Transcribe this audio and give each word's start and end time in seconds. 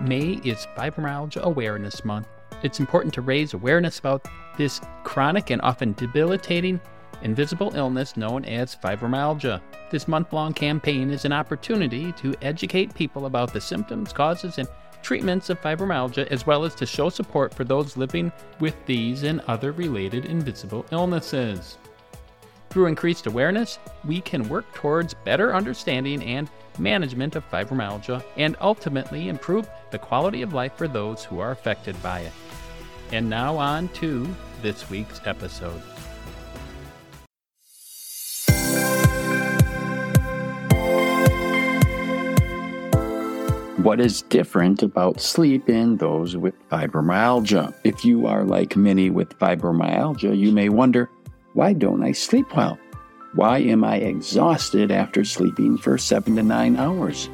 May 0.00 0.40
is 0.44 0.66
Fibromyalgia 0.76 1.42
Awareness 1.42 2.06
Month. 2.06 2.26
It's 2.62 2.80
important 2.80 3.12
to 3.14 3.20
raise 3.20 3.52
awareness 3.52 3.98
about 3.98 4.26
this 4.56 4.80
chronic 5.04 5.50
and 5.50 5.60
often 5.60 5.92
debilitating 5.92 6.80
invisible 7.22 7.74
illness 7.76 8.16
known 8.16 8.46
as 8.46 8.74
fibromyalgia. 8.74 9.60
This 9.90 10.08
month 10.08 10.32
long 10.32 10.54
campaign 10.54 11.10
is 11.10 11.26
an 11.26 11.34
opportunity 11.34 12.12
to 12.12 12.34
educate 12.40 12.94
people 12.94 13.26
about 13.26 13.52
the 13.52 13.60
symptoms, 13.60 14.10
causes, 14.10 14.56
and 14.56 14.68
treatments 15.02 15.50
of 15.50 15.60
fibromyalgia, 15.60 16.26
as 16.28 16.46
well 16.46 16.64
as 16.64 16.74
to 16.76 16.86
show 16.86 17.10
support 17.10 17.52
for 17.52 17.64
those 17.64 17.98
living 17.98 18.32
with 18.58 18.76
these 18.86 19.22
and 19.24 19.40
other 19.48 19.72
related 19.72 20.24
invisible 20.24 20.86
illnesses. 20.92 21.76
Through 22.70 22.86
increased 22.86 23.26
awareness, 23.26 23.78
we 24.04 24.22
can 24.22 24.48
work 24.48 24.72
towards 24.72 25.12
better 25.12 25.54
understanding 25.54 26.22
and 26.22 26.48
management 26.78 27.36
of 27.36 27.48
fibromyalgia 27.50 28.22
and 28.36 28.56
ultimately 28.60 29.28
improve 29.28 29.68
the 29.90 29.98
quality 29.98 30.42
of 30.42 30.54
life 30.54 30.74
for 30.76 30.88
those 30.88 31.24
who 31.24 31.40
are 31.40 31.50
affected 31.50 32.00
by 32.02 32.20
it. 32.20 32.32
And 33.12 33.28
now 33.28 33.56
on 33.56 33.88
to 33.88 34.28
this 34.62 34.88
week's 34.88 35.20
episode. 35.24 35.82
What 43.82 43.98
is 43.98 44.20
different 44.20 44.82
about 44.82 45.22
sleep 45.22 45.70
in 45.70 45.96
those 45.96 46.36
with 46.36 46.54
fibromyalgia? 46.68 47.72
If 47.82 48.04
you 48.04 48.26
are 48.26 48.44
like 48.44 48.76
many 48.76 49.08
with 49.08 49.38
fibromyalgia, 49.38 50.38
you 50.38 50.52
may 50.52 50.68
wonder, 50.68 51.08
why 51.54 51.72
don't 51.72 52.04
I 52.04 52.12
sleep 52.12 52.54
well? 52.54 52.78
Why 53.32 53.58
am 53.58 53.84
I 53.84 53.98
exhausted 53.98 54.90
after 54.90 55.24
sleeping 55.24 55.78
for 55.78 55.96
seven 55.96 56.34
to 56.34 56.42
nine 56.42 56.76
hours? 56.76 57.26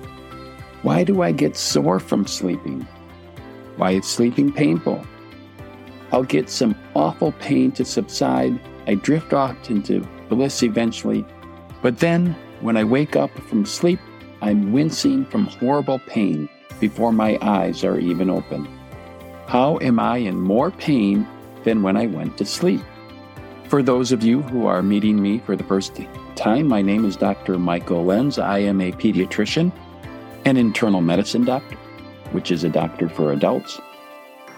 Why 0.83 1.05
do 1.05 1.23
I 1.23 1.33
get 1.33 1.57
sore 1.57 2.01
from 2.01 2.27
sleeping? 2.27 2.87
Why 3.77 3.93
is 3.93 4.07
sleeping 4.07 4.53
painful? 4.53 5.03
I'll 6.13 6.23
get 6.23 6.51
some 6.51 6.77
awful 6.95 7.33
pain 7.33 7.73
to 7.73 7.85
subside. 7.87 8.61
I 8.87 8.97
drift 8.97 9.33
off 9.33 9.71
into 9.71 10.07
bliss 10.29 10.63
eventually. 10.63 11.25
But 11.81 11.99
then, 11.99 12.37
when 12.61 12.77
I 12.77 12.85
wake 12.85 13.17
up 13.17 13.31
from 13.49 13.65
sleep, 13.65 13.99
I'm 14.43 14.73
wincing 14.73 15.25
from 15.25 15.47
horrible 15.47 16.01
pain 16.07 16.47
before 16.79 17.11
my 17.11 17.39
eyes 17.41 17.85
are 17.85 17.99
even 17.99 18.29
open. 18.29 18.69
How 19.47 19.79
am 19.81 19.99
I 19.99 20.19
in 20.19 20.39
more 20.39 20.71
pain 20.71 21.27
than 21.65 21.83
when 21.83 21.97
I 21.97 22.07
went 22.07 22.37
to 22.37 22.45
sleep? 22.45 22.83
For 23.69 23.83
those 23.83 24.13
of 24.13 24.23
you 24.23 24.43
who 24.43 24.67
are 24.67 24.81
meeting 24.81 25.21
me 25.21 25.41
for 25.41 25.57
the 25.57 25.65
first 25.65 26.01
time, 26.37 26.69
my 26.69 26.83
name 26.83 27.05
is 27.05 27.17
Dr. 27.17 27.59
Michael 27.59 28.05
Lenz. 28.05 28.39
I 28.39 28.61
am 28.61 28.81
a 28.81 28.93
pediatrician, 28.93 29.73
an 30.45 30.57
internal 30.57 31.01
medicine 31.01 31.45
doctor, 31.45 31.75
which 32.31 32.53
is 32.53 32.63
a 32.63 32.69
doctor 32.69 33.09
for 33.09 33.33
adults, 33.33 33.81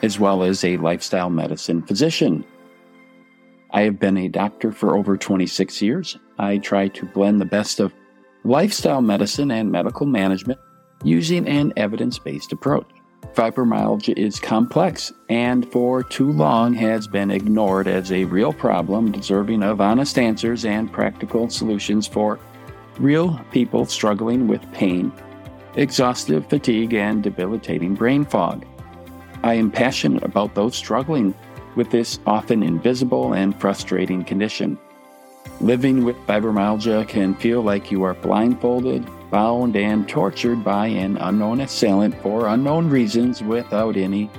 as 0.02 0.18
well 0.18 0.42
as 0.42 0.62
a 0.62 0.76
lifestyle 0.76 1.30
medicine 1.30 1.80
physician. 1.80 2.44
I 3.70 3.80
have 3.82 3.98
been 3.98 4.18
a 4.18 4.28
doctor 4.28 4.72
for 4.72 4.94
over 4.94 5.16
26 5.16 5.80
years. 5.80 6.18
I 6.38 6.58
try 6.58 6.88
to 6.88 7.06
blend 7.06 7.40
the 7.40 7.46
best 7.46 7.80
of 7.80 7.94
lifestyle 8.44 9.00
medicine 9.00 9.50
and 9.50 9.72
medical 9.72 10.04
management 10.04 10.60
using 11.02 11.48
an 11.48 11.72
evidence 11.78 12.18
based 12.18 12.52
approach. 12.52 12.90
Fibromyalgia 13.34 14.16
is 14.16 14.40
complex 14.40 15.12
and 15.28 15.70
for 15.70 16.02
too 16.02 16.32
long 16.32 16.74
has 16.74 17.06
been 17.06 17.30
ignored 17.30 17.86
as 17.86 18.10
a 18.10 18.24
real 18.24 18.52
problem 18.52 19.12
deserving 19.12 19.62
of 19.62 19.80
honest 19.80 20.18
answers 20.18 20.64
and 20.64 20.92
practical 20.92 21.48
solutions 21.48 22.06
for 22.06 22.38
real 22.98 23.40
people 23.52 23.86
struggling 23.86 24.48
with 24.48 24.72
pain, 24.72 25.12
exhaustive 25.76 26.48
fatigue, 26.48 26.94
and 26.94 27.22
debilitating 27.22 27.94
brain 27.94 28.24
fog. 28.24 28.66
I 29.44 29.54
am 29.54 29.70
passionate 29.70 30.24
about 30.24 30.54
those 30.54 30.74
struggling 30.74 31.32
with 31.76 31.90
this 31.90 32.18
often 32.26 32.62
invisible 32.62 33.34
and 33.34 33.58
frustrating 33.60 34.24
condition. 34.24 34.76
Living 35.60 36.04
with 36.04 36.16
fibromyalgia 36.26 37.06
can 37.06 37.34
feel 37.36 37.62
like 37.62 37.90
you 37.92 38.02
are 38.02 38.14
blindfolded, 38.14 39.06
bound, 39.30 39.76
and 39.76 40.08
tortured 40.08 40.64
by 40.64 40.86
an 40.86 41.16
unknown 41.18 41.60
assailant 41.60 42.14
for 42.22 42.48
unknown 42.48 42.88
reasons 42.88 43.42
without 43.42 43.96
any 43.96 44.30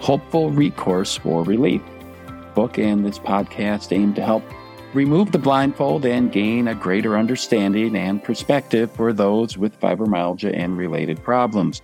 hopeful 0.00 0.50
recourse 0.50 1.16
for 1.16 1.42
relief. 1.44 1.82
Book 2.54 2.78
and 2.78 3.04
this 3.04 3.18
podcast 3.18 3.92
aim 3.92 4.14
to 4.14 4.22
help 4.22 4.44
remove 4.92 5.32
the 5.32 5.38
blindfold 5.38 6.06
and 6.06 6.30
gain 6.30 6.68
a 6.68 6.74
greater 6.74 7.18
understanding 7.18 7.96
and 7.96 8.22
perspective 8.22 8.92
for 8.92 9.12
those 9.12 9.58
with 9.58 9.78
fibromyalgia 9.80 10.56
and 10.56 10.76
related 10.76 11.22
problems. 11.22 11.82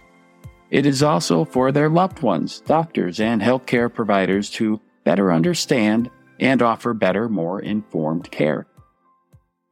It 0.70 0.86
is 0.86 1.02
also 1.02 1.44
for 1.44 1.72
their 1.72 1.88
loved 1.88 2.22
ones, 2.22 2.60
doctors, 2.60 3.18
and 3.18 3.42
healthcare 3.42 3.92
providers 3.92 4.48
to 4.50 4.80
better 5.02 5.32
understand 5.32 6.08
and 6.38 6.62
offer 6.62 6.94
better, 6.94 7.28
more 7.28 7.60
informed 7.60 8.30
care. 8.30 8.66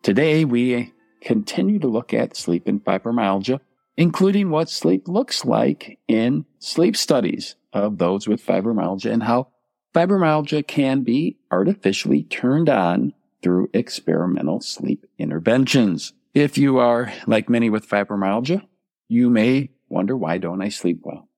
Today, 0.02 0.44
we 0.44 0.92
continue 1.20 1.78
to 1.78 1.88
look 1.88 2.14
at 2.14 2.36
sleep 2.36 2.66
and 2.66 2.84
fibromyalgia, 2.84 3.60
including 3.96 4.50
what 4.50 4.70
sleep 4.70 5.08
looks 5.08 5.44
like 5.44 5.98
in 6.08 6.44
sleep 6.58 6.96
studies 6.96 7.56
of 7.72 7.98
those 7.98 8.28
with 8.28 8.44
fibromyalgia 8.44 9.12
and 9.12 9.24
how 9.24 9.48
fibromyalgia 9.94 10.66
can 10.66 11.02
be 11.02 11.36
artificially 11.50 12.22
turned 12.24 12.68
on 12.68 13.12
through 13.42 13.68
experimental 13.72 14.60
sleep 14.60 15.06
interventions. 15.18 16.12
If 16.34 16.58
you 16.58 16.78
are 16.78 17.12
like 17.26 17.48
many 17.48 17.70
with 17.70 17.88
fibromyalgia, 17.88 18.66
you 19.08 19.30
may 19.30 19.70
wonder 19.88 20.16
why 20.16 20.38
don't 20.38 20.62
I 20.62 20.68
sleep 20.68 21.00
well? 21.02 21.28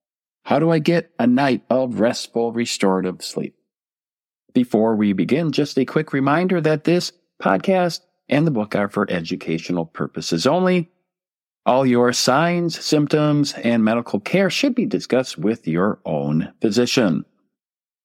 How 0.43 0.59
do 0.59 0.69
I 0.71 0.79
get 0.79 1.11
a 1.19 1.27
night 1.27 1.63
of 1.69 1.99
restful 1.99 2.51
restorative 2.51 3.23
sleep? 3.23 3.55
Before 4.53 4.95
we 4.95 5.13
begin, 5.13 5.51
just 5.51 5.77
a 5.77 5.85
quick 5.85 6.11
reminder 6.11 6.59
that 6.59 6.83
this 6.83 7.13
podcast 7.41 8.01
and 8.29 8.45
the 8.47 8.51
book 8.51 8.75
are 8.75 8.89
for 8.89 9.09
educational 9.09 9.85
purposes 9.85 10.47
only. 10.47 10.89
All 11.65 11.85
your 11.85 12.11
signs, 12.11 12.83
symptoms, 12.83 13.53
and 13.53 13.83
medical 13.83 14.19
care 14.19 14.49
should 14.49 14.73
be 14.73 14.85
discussed 14.85 15.37
with 15.37 15.67
your 15.67 15.99
own 16.05 16.53
physician. 16.59 17.25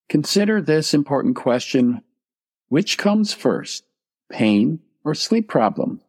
Consider 0.09 0.61
this 0.61 0.95
important 0.95 1.37
question 1.37 2.03
which 2.69 2.99
comes 2.99 3.33
first, 3.33 3.85
pain 4.31 4.81
or 5.05 5.15
sleep 5.15 5.49
problem? 5.49 6.01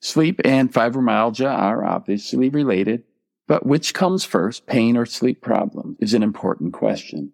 Sleep 0.00 0.40
and 0.44 0.72
fibromyalgia 0.72 1.50
are 1.50 1.84
obviously 1.84 2.48
related, 2.48 3.04
but 3.46 3.66
which 3.66 3.94
comes 3.94 4.24
first, 4.24 4.66
pain 4.66 4.96
or 4.96 5.06
sleep 5.06 5.42
problem, 5.42 5.96
is 6.00 6.14
an 6.14 6.22
important 6.22 6.72
question. 6.72 7.32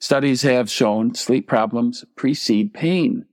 Studies 0.00 0.42
have 0.42 0.70
shown 0.70 1.14
sleep 1.14 1.48
problems 1.48 2.04
precede 2.16 2.74
pain. 2.74 3.26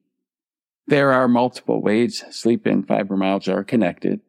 There 0.91 1.13
are 1.13 1.29
multiple 1.29 1.81
ways 1.81 2.21
sleep 2.31 2.65
and 2.65 2.85
fibromyalgia 2.85 3.53
are 3.53 3.63
connected. 3.63 4.19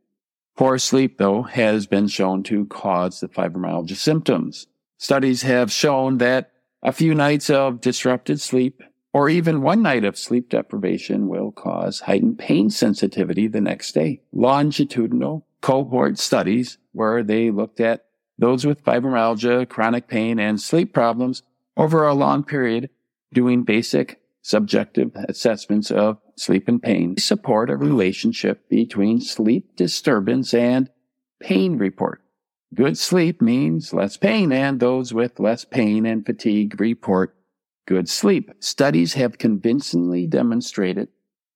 Poor 0.56 0.78
sleep, 0.78 1.18
though, 1.18 1.42
has 1.42 1.88
been 1.88 2.06
shown 2.06 2.44
to 2.44 2.66
cause 2.66 3.18
the 3.18 3.26
fibromyalgia 3.26 3.96
symptoms. 3.96 4.68
Studies 4.96 5.42
have 5.42 5.72
shown 5.72 6.18
that 6.18 6.52
a 6.80 6.92
few 6.92 7.16
nights 7.16 7.50
of 7.50 7.80
disrupted 7.80 8.40
sleep 8.40 8.80
or 9.12 9.28
even 9.28 9.60
one 9.60 9.82
night 9.82 10.04
of 10.04 10.16
sleep 10.16 10.50
deprivation 10.50 11.26
will 11.26 11.50
cause 11.50 11.98
heightened 12.02 12.38
pain 12.38 12.70
sensitivity 12.70 13.48
the 13.48 13.60
next 13.60 13.90
day. 13.90 14.20
Longitudinal 14.30 15.44
cohort 15.62 16.16
studies 16.16 16.78
where 16.92 17.24
they 17.24 17.50
looked 17.50 17.80
at 17.80 18.04
those 18.38 18.64
with 18.64 18.84
fibromyalgia, 18.84 19.68
chronic 19.68 20.06
pain, 20.06 20.38
and 20.38 20.60
sleep 20.60 20.94
problems 20.94 21.42
over 21.76 22.06
a 22.06 22.14
long 22.14 22.44
period 22.44 22.88
doing 23.32 23.64
basic 23.64 24.21
subjective 24.42 25.12
assessments 25.28 25.90
of 25.90 26.18
sleep 26.36 26.68
and 26.68 26.82
pain 26.82 27.16
support 27.16 27.70
a 27.70 27.76
relationship 27.76 28.68
between 28.68 29.20
sleep 29.20 29.76
disturbance 29.76 30.52
and 30.52 30.90
pain 31.40 31.78
report. 31.78 32.20
Good 32.74 32.98
sleep 32.98 33.40
means 33.40 33.92
less 33.92 34.16
pain, 34.16 34.52
and 34.52 34.80
those 34.80 35.14
with 35.14 35.38
less 35.38 35.64
pain 35.64 36.06
and 36.06 36.24
fatigue 36.24 36.80
report 36.80 37.36
good 37.86 38.08
sleep. 38.08 38.50
Studies 38.60 39.14
have 39.14 39.38
convincingly 39.38 40.26
demonstrated 40.26 41.08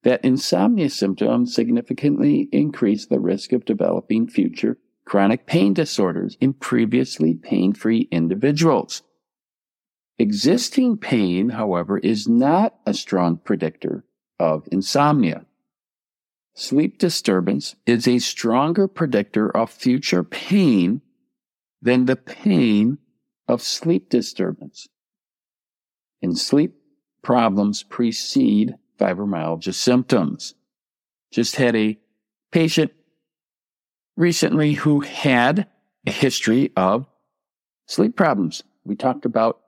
that 0.03 0.25
insomnia 0.25 0.91
symptoms 0.91 1.55
significantly 1.55 2.49
increase 2.53 3.07
the 3.07 3.21
risk 3.21 3.53
of 3.53 3.65
developing 3.65 4.29
future 4.29 4.79
chronic 5.05 5.47
pain 5.47 5.73
disorders 5.73 6.37
in 6.41 6.53
previously 6.53 7.33
pain-free 7.33 8.09
individuals. 8.11 9.03
Existing 10.19 10.97
pain, 10.97 11.51
however, 11.51 11.99
is 11.99 12.27
not 12.27 12.77
a 12.87 12.95
strong 12.95 13.37
predictor 13.37 14.05
of 14.39 14.67
insomnia. 14.73 15.45
Sleep 16.55 16.99
disturbance 16.99 17.77
is 17.85 18.09
a 18.09 18.19
stronger 18.19 18.89
predictor 18.89 19.55
of 19.55 19.71
future 19.71 20.25
pain 20.25 21.03
than 21.83 22.07
the 22.07 22.17
pain 22.17 22.97
of 23.47 23.61
sleep 23.61 24.09
disturbance. 24.09 24.89
In 26.23 26.35
sleep, 26.35 26.75
problems 27.23 27.83
precede 27.83 28.75
fibromyalgia 28.99 29.75
symptoms. 29.75 30.55
Just 31.31 31.57
had 31.57 31.77
a 31.77 31.99
patient 32.53 32.91
recently 34.17 34.73
who 34.73 35.01
had 35.01 35.67
a 36.07 36.11
history 36.11 36.73
of 36.75 37.07
sleep 37.87 38.17
problems. 38.17 38.63
We 38.85 38.97
talked 38.97 39.27
about 39.27 39.61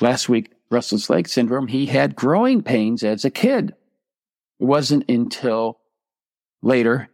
last 0.00 0.28
week 0.28 0.52
Restless 0.70 1.08
leg 1.08 1.28
syndrome. 1.28 1.68
He 1.68 1.86
had 1.86 2.16
growing 2.16 2.62
pains 2.62 3.04
as 3.04 3.24
a 3.24 3.30
kid. 3.30 3.74
It 4.58 4.64
wasn't 4.64 5.08
until 5.08 5.78
later, 6.62 7.08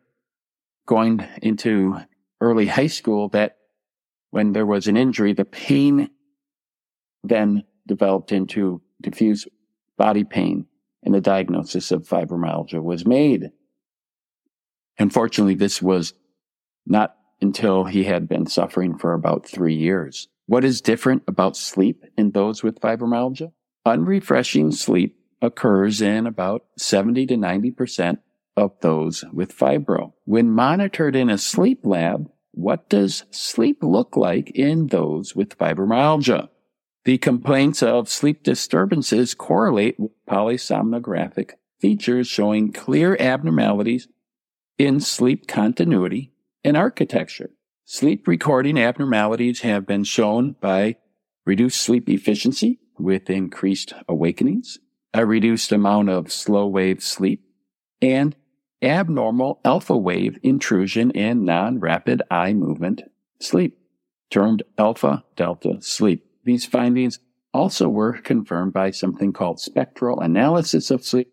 going 0.86 1.26
into 1.42 1.98
early 2.40 2.66
high 2.66 2.86
school, 2.86 3.28
that 3.30 3.58
when 4.30 4.52
there 4.52 4.66
was 4.66 4.86
an 4.86 4.96
injury, 4.96 5.34
the 5.34 5.44
pain 5.44 6.08
then 7.22 7.64
developed 7.86 8.32
into 8.32 8.80
diffuse 9.02 9.46
body 9.98 10.24
pain 10.24 10.66
and 11.02 11.14
the 11.14 11.20
diagnosis 11.20 11.90
of 11.90 12.08
fibromyalgia 12.08 12.82
was 12.82 13.06
made. 13.06 13.50
Unfortunately, 14.98 15.54
this 15.54 15.82
was 15.82 16.14
not 16.86 17.16
until 17.40 17.84
he 17.84 18.04
had 18.04 18.28
been 18.28 18.46
suffering 18.46 18.96
for 18.96 19.12
about 19.12 19.46
three 19.46 19.74
years. 19.74 20.28
What 20.46 20.64
is 20.64 20.80
different 20.80 21.22
about 21.26 21.56
sleep 21.56 22.04
in 22.16 22.32
those 22.32 22.62
with 22.62 22.80
fibromyalgia? 22.80 23.52
Unrefreshing 23.86 24.72
sleep 24.72 25.18
occurs 25.40 26.00
in 26.00 26.26
about 26.26 26.64
70 26.78 27.26
to 27.26 27.34
90% 27.34 28.18
of 28.56 28.72
those 28.80 29.24
with 29.32 29.56
fibro. 29.56 30.12
When 30.24 30.50
monitored 30.50 31.16
in 31.16 31.30
a 31.30 31.38
sleep 31.38 31.84
lab, 31.84 32.30
what 32.52 32.88
does 32.88 33.24
sleep 33.30 33.78
look 33.82 34.16
like 34.16 34.50
in 34.50 34.88
those 34.88 35.34
with 35.34 35.58
fibromyalgia? 35.58 36.48
The 37.04 37.18
complaints 37.18 37.82
of 37.82 38.08
sleep 38.08 38.44
disturbances 38.44 39.34
correlate 39.34 39.98
with 39.98 40.12
polysomnographic 40.28 41.52
features 41.80 42.28
showing 42.28 42.72
clear 42.72 43.16
abnormalities 43.18 44.06
in 44.78 45.00
sleep 45.00 45.48
continuity 45.48 46.32
and 46.62 46.76
architecture. 46.76 47.50
Sleep 47.94 48.26
recording 48.26 48.78
abnormalities 48.78 49.60
have 49.60 49.86
been 49.86 50.04
shown 50.04 50.56
by 50.62 50.96
reduced 51.44 51.82
sleep 51.82 52.08
efficiency 52.08 52.80
with 52.98 53.28
increased 53.28 53.92
awakenings, 54.08 54.78
a 55.12 55.26
reduced 55.26 55.70
amount 55.72 56.08
of 56.08 56.32
slow 56.32 56.66
wave 56.66 57.02
sleep, 57.02 57.44
and 58.00 58.34
abnormal 58.80 59.60
alpha 59.62 59.94
wave 59.94 60.38
intrusion 60.42 61.10
in 61.10 61.44
non-rapid 61.44 62.22
eye 62.30 62.54
movement 62.54 63.02
sleep, 63.38 63.76
termed 64.30 64.62
alpha 64.78 65.22
delta 65.36 65.76
sleep. 65.82 66.24
These 66.44 66.64
findings 66.64 67.18
also 67.52 67.90
were 67.90 68.14
confirmed 68.14 68.72
by 68.72 68.90
something 68.90 69.34
called 69.34 69.60
spectral 69.60 70.18
analysis 70.18 70.90
of 70.90 71.04
sleep, 71.04 71.30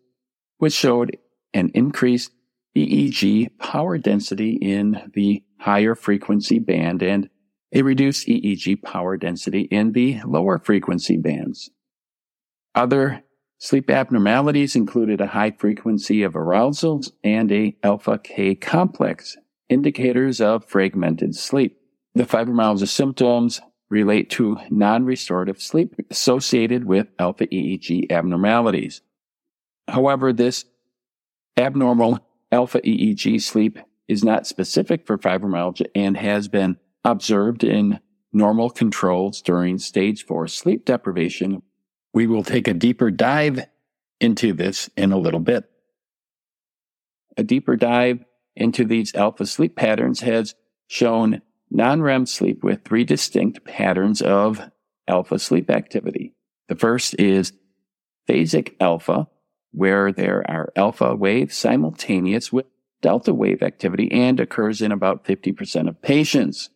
which 0.58 0.74
showed 0.74 1.16
an 1.54 1.70
increased 1.72 2.32
EEG 2.76 3.58
power 3.58 3.98
density 3.98 4.52
in 4.60 5.10
the 5.14 5.42
higher 5.58 5.94
frequency 5.94 6.58
band 6.58 7.02
and 7.02 7.28
a 7.72 7.82
reduced 7.82 8.26
EEG 8.26 8.82
power 8.82 9.16
density 9.16 9.62
in 9.62 9.92
the 9.92 10.20
lower 10.24 10.58
frequency 10.58 11.16
bands. 11.16 11.70
Other 12.74 13.22
sleep 13.58 13.90
abnormalities 13.90 14.76
included 14.76 15.20
a 15.20 15.28
high 15.28 15.50
frequency 15.52 16.22
of 16.22 16.34
arousals 16.34 17.12
and 17.22 17.50
a 17.52 17.76
alpha 17.82 18.18
K 18.18 18.54
complex, 18.54 19.36
indicators 19.68 20.40
of 20.40 20.64
fragmented 20.64 21.34
sleep. 21.34 21.76
The 22.14 22.24
fibromyalgia 22.24 22.88
symptoms 22.88 23.60
relate 23.88 24.30
to 24.30 24.58
non-restorative 24.70 25.60
sleep 25.60 25.94
associated 26.10 26.84
with 26.84 27.08
alpha 27.18 27.46
EEG 27.46 28.10
abnormalities. 28.10 29.02
However, 29.88 30.32
this 30.32 30.64
abnormal 31.56 32.20
alpha 32.52 32.80
EEG 32.80 33.40
sleep 33.40 33.78
is 34.08 34.24
not 34.24 34.46
specific 34.46 35.06
for 35.06 35.18
fibromyalgia 35.18 35.86
and 35.94 36.16
has 36.16 36.48
been 36.48 36.76
observed 37.04 37.64
in 37.64 38.00
normal 38.32 38.70
controls 38.70 39.40
during 39.40 39.78
stage 39.78 40.24
four 40.24 40.46
sleep 40.46 40.84
deprivation. 40.84 41.62
We 42.12 42.26
will 42.26 42.42
take 42.42 42.68
a 42.68 42.74
deeper 42.74 43.10
dive 43.10 43.66
into 44.20 44.52
this 44.52 44.90
in 44.96 45.12
a 45.12 45.18
little 45.18 45.40
bit. 45.40 45.64
A 47.36 47.42
deeper 47.42 47.76
dive 47.76 48.24
into 48.56 48.84
these 48.84 49.14
alpha 49.14 49.46
sleep 49.46 49.76
patterns 49.76 50.20
has 50.20 50.54
shown 50.88 51.42
non-REM 51.70 52.26
sleep 52.26 52.64
with 52.64 52.84
three 52.84 53.04
distinct 53.04 53.64
patterns 53.64 54.20
of 54.20 54.60
alpha 55.06 55.38
sleep 55.38 55.70
activity. 55.70 56.34
The 56.68 56.76
first 56.76 57.14
is 57.18 57.52
phasic 58.28 58.74
alpha, 58.80 59.28
where 59.72 60.12
there 60.12 60.44
are 60.48 60.72
alpha 60.76 61.14
waves 61.14 61.56
simultaneous 61.56 62.52
with 62.52 62.66
delta 63.02 63.32
wave 63.32 63.62
activity 63.62 64.10
and 64.12 64.40
occurs 64.40 64.82
in 64.82 64.92
about 64.92 65.24
50% 65.24 65.88
of 65.88 66.02
patients. 66.02 66.70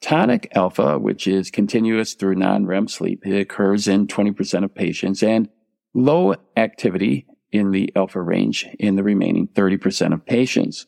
Tonic 0.00 0.50
alpha, 0.56 0.98
which 0.98 1.28
is 1.28 1.50
continuous 1.50 2.14
through 2.14 2.34
non-REM 2.34 2.88
sleep, 2.88 3.24
it 3.24 3.38
occurs 3.38 3.86
in 3.86 4.08
20% 4.08 4.64
of 4.64 4.74
patients 4.74 5.22
and 5.22 5.48
low 5.94 6.34
activity 6.56 7.26
in 7.52 7.70
the 7.70 7.92
alpha 7.94 8.20
range 8.20 8.66
in 8.78 8.96
the 8.96 9.02
remaining 9.02 9.46
30% 9.48 10.12
of 10.12 10.26
patients. 10.26 10.86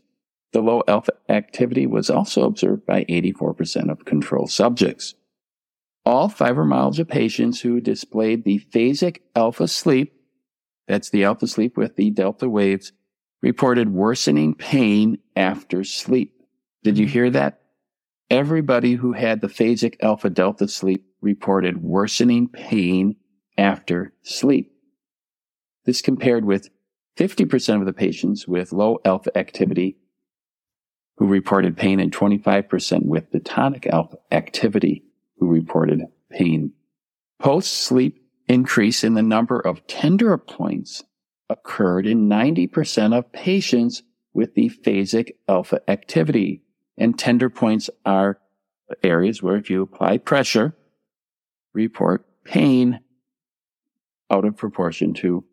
The 0.52 0.62
low 0.62 0.82
alpha 0.88 1.12
activity 1.28 1.86
was 1.86 2.10
also 2.10 2.44
observed 2.44 2.86
by 2.86 3.04
84% 3.04 3.90
of 3.90 4.04
control 4.04 4.46
subjects. 4.46 5.14
All 6.04 6.28
fibromyalgia 6.28 7.08
patients 7.08 7.60
who 7.60 7.80
displayed 7.80 8.44
the 8.44 8.60
phasic 8.72 9.18
alpha 9.36 9.68
sleep, 9.68 10.13
that's 10.86 11.10
the 11.10 11.24
alpha 11.24 11.46
sleep 11.46 11.76
with 11.76 11.96
the 11.96 12.10
delta 12.10 12.48
waves, 12.48 12.92
reported 13.42 13.92
worsening 13.92 14.54
pain 14.54 15.18
after 15.36 15.84
sleep. 15.84 16.34
Did 16.82 16.98
you 16.98 17.06
hear 17.06 17.30
that? 17.30 17.60
Everybody 18.30 18.94
who 18.94 19.12
had 19.12 19.40
the 19.40 19.48
phasic 19.48 19.96
alpha 20.00 20.30
delta 20.30 20.68
sleep 20.68 21.04
reported 21.20 21.82
worsening 21.82 22.48
pain 22.48 23.16
after 23.56 24.12
sleep. 24.22 24.72
This 25.84 26.00
compared 26.00 26.44
with 26.44 26.70
50% 27.18 27.80
of 27.80 27.86
the 27.86 27.92
patients 27.92 28.48
with 28.48 28.72
low 28.72 28.98
alpha 29.04 29.36
activity 29.36 29.96
who 31.16 31.26
reported 31.26 31.76
pain, 31.76 32.00
and 32.00 32.12
25% 32.12 33.04
with 33.04 33.30
the 33.30 33.38
tonic 33.38 33.86
alpha 33.86 34.16
activity 34.32 35.04
who 35.38 35.46
reported 35.48 36.02
pain. 36.30 36.72
Post 37.38 37.72
sleep 37.72 38.23
increase 38.48 39.04
in 39.04 39.14
the 39.14 39.22
number 39.22 39.58
of 39.58 39.86
tender 39.86 40.36
points 40.38 41.02
occurred 41.48 42.06
in 42.06 42.28
90% 42.28 43.16
of 43.16 43.32
patients 43.32 44.02
with 44.32 44.54
the 44.54 44.68
phasic 44.68 45.32
alpha 45.48 45.80
activity. 45.88 46.62
And 46.96 47.18
tender 47.18 47.50
points 47.50 47.90
are 48.04 48.38
areas 49.02 49.42
where 49.42 49.56
if 49.56 49.70
you 49.70 49.82
apply 49.82 50.18
pressure, 50.18 50.76
report 51.72 52.26
pain 52.44 53.00
out 54.30 54.44
of 54.44 54.56
proportion 54.56 55.14
to 55.14 55.44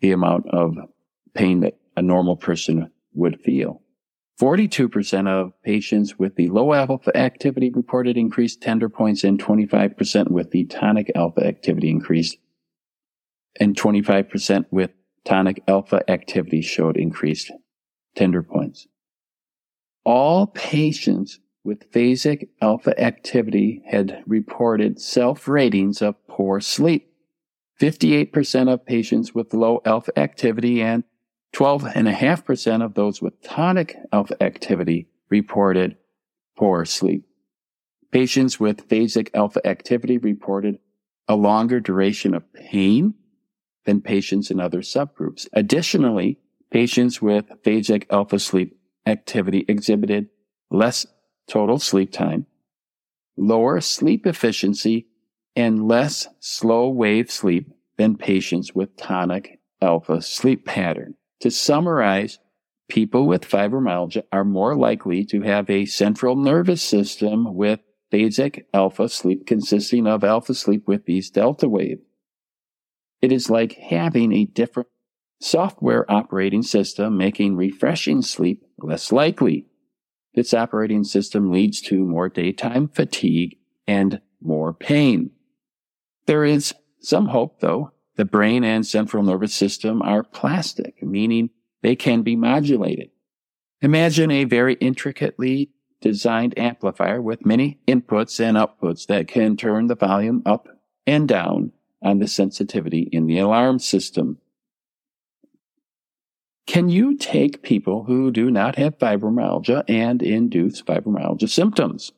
the 0.00 0.12
amount 0.12 0.46
of 0.48 0.76
pain 1.34 1.60
that 1.60 1.78
a 1.96 2.02
normal 2.02 2.36
person 2.36 2.90
would 3.14 3.40
feel. 3.40 3.80
42% 4.40 5.28
of 5.28 5.52
patients 5.62 6.18
with 6.18 6.34
the 6.34 6.48
low 6.48 6.72
alpha 6.72 7.16
activity 7.16 7.70
reported 7.70 8.16
increased 8.16 8.60
tender 8.60 8.88
points 8.88 9.22
and 9.22 9.42
25% 9.42 10.30
with 10.30 10.50
the 10.50 10.64
tonic 10.64 11.12
alpha 11.14 11.46
activity 11.46 11.88
increased 11.88 12.36
and 13.60 13.76
25% 13.76 14.64
with 14.70 14.90
tonic 15.24 15.62
alpha 15.68 16.02
activity 16.10 16.60
showed 16.60 16.96
increased 16.96 17.52
tender 18.16 18.42
points. 18.42 18.86
All 20.04 20.48
patients 20.48 21.38
with 21.64 21.90
phasic 21.92 22.48
alpha 22.60 23.00
activity 23.00 23.82
had 23.86 24.22
reported 24.26 25.00
self 25.00 25.48
ratings 25.48 26.02
of 26.02 26.14
poor 26.28 26.60
sleep. 26.60 27.10
58% 27.80 28.72
of 28.72 28.86
patients 28.86 29.34
with 29.34 29.54
low 29.54 29.80
alpha 29.84 30.16
activity 30.18 30.80
and 30.80 31.04
12.5% 31.54 32.84
of 32.84 32.94
those 32.94 33.22
with 33.22 33.40
tonic 33.42 33.96
alpha 34.12 34.42
activity 34.42 35.06
reported 35.30 35.96
poor 36.56 36.84
sleep. 36.84 37.24
Patients 38.10 38.58
with 38.58 38.88
phasic 38.88 39.28
alpha 39.34 39.64
activity 39.66 40.18
reported 40.18 40.78
a 41.28 41.36
longer 41.36 41.78
duration 41.78 42.34
of 42.34 42.52
pain 42.52 43.14
than 43.84 44.00
patients 44.00 44.50
in 44.50 44.58
other 44.58 44.80
subgroups. 44.80 45.46
Additionally, 45.52 46.38
patients 46.70 47.22
with 47.22 47.46
phasic 47.62 48.06
alpha 48.10 48.38
sleep 48.40 48.76
activity 49.06 49.64
exhibited 49.68 50.28
less 50.70 51.06
total 51.48 51.78
sleep 51.78 52.10
time, 52.10 52.46
lower 53.36 53.80
sleep 53.80 54.26
efficiency, 54.26 55.06
and 55.54 55.86
less 55.86 56.26
slow 56.40 56.88
wave 56.88 57.30
sleep 57.30 57.72
than 57.96 58.16
patients 58.16 58.74
with 58.74 58.96
tonic 58.96 59.60
alpha 59.80 60.20
sleep 60.20 60.64
pattern. 60.66 61.14
To 61.44 61.50
summarize, 61.50 62.38
people 62.88 63.26
with 63.26 63.46
fibromyalgia 63.46 64.22
are 64.32 64.46
more 64.46 64.74
likely 64.74 65.26
to 65.26 65.42
have 65.42 65.68
a 65.68 65.84
central 65.84 66.36
nervous 66.36 66.80
system 66.80 67.54
with 67.54 67.80
phasic 68.10 68.64
alpha 68.72 69.10
sleep 69.10 69.46
consisting 69.46 70.06
of 70.06 70.24
alpha 70.24 70.54
sleep 70.54 70.88
with 70.88 71.04
these 71.04 71.28
delta 71.28 71.68
waves. 71.68 72.00
It 73.20 73.30
is 73.30 73.50
like 73.50 73.74
having 73.74 74.32
a 74.32 74.46
different 74.46 74.88
software 75.38 76.10
operating 76.10 76.62
system 76.62 77.18
making 77.18 77.56
refreshing 77.56 78.22
sleep 78.22 78.64
less 78.78 79.12
likely. 79.12 79.66
This 80.34 80.54
operating 80.54 81.04
system 81.04 81.52
leads 81.52 81.82
to 81.82 82.06
more 82.06 82.30
daytime 82.30 82.88
fatigue 82.88 83.58
and 83.86 84.22
more 84.40 84.72
pain. 84.72 85.32
There 86.24 86.46
is 86.46 86.74
some 87.00 87.26
hope, 87.26 87.60
though. 87.60 87.90
The 88.16 88.24
brain 88.24 88.62
and 88.62 88.86
central 88.86 89.24
nervous 89.24 89.52
system 89.52 90.00
are 90.00 90.22
plastic, 90.22 91.02
meaning 91.14 91.50
they 91.82 91.94
can 91.94 92.22
be 92.22 92.34
modulated. 92.34 93.10
Imagine 93.80 94.30
a 94.32 94.44
very 94.44 94.74
intricately 94.74 95.70
designed 96.00 96.58
amplifier 96.58 97.22
with 97.22 97.46
many 97.46 97.78
inputs 97.86 98.40
and 98.40 98.56
outputs 98.56 99.06
that 99.06 99.28
can 99.28 99.56
turn 99.56 99.86
the 99.86 99.94
volume 99.94 100.42
up 100.44 100.68
and 101.06 101.28
down 101.28 101.72
on 102.02 102.18
the 102.18 102.26
sensitivity 102.26 103.08
in 103.12 103.26
the 103.26 103.38
alarm 103.38 103.78
system. 103.78 104.38
Can 106.66 106.88
you 106.88 107.16
take 107.16 107.62
people 107.62 108.04
who 108.04 108.30
do 108.32 108.50
not 108.50 108.76
have 108.76 108.98
fibromyalgia 108.98 109.84
and 109.88 110.20
induce 110.20 110.82
fibromyalgia 110.82 111.48
symptoms? 111.48 112.10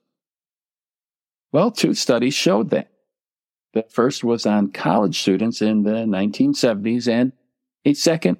Well, 1.52 1.70
two 1.70 1.94
studies 1.94 2.34
showed 2.34 2.70
that. 2.70 2.90
The 3.74 3.84
first 3.90 4.24
was 4.24 4.46
on 4.46 4.72
college 4.72 5.20
students 5.20 5.60
in 5.60 5.82
the 5.82 6.06
1970s, 6.06 7.08
and 7.08 7.32
a 7.84 7.92
second 7.92 8.38